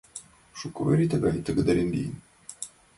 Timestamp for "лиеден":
1.91-2.13